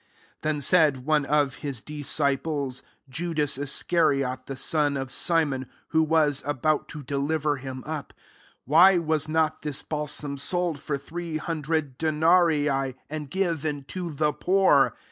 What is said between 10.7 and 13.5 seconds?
for three hundred denarii,* and